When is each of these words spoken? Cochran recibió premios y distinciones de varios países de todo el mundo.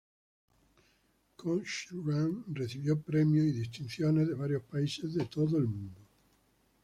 Cochran 1.37 2.43
recibió 2.51 2.99
premios 2.99 3.45
y 3.45 3.51
distinciones 3.51 4.27
de 4.27 4.33
varios 4.33 4.63
países 4.63 5.13
de 5.13 5.25
todo 5.27 5.59
el 5.59 5.67
mundo. 5.67 6.01